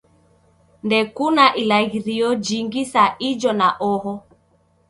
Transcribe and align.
Ndekuna 0.85 1.45
ilaghirio 1.61 2.29
jingi 2.45 2.81
sa 2.91 3.03
ijo 3.29 3.51
na 3.59 3.67
oho 3.89 4.13